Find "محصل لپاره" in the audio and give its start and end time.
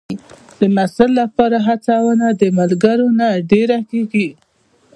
0.75-1.57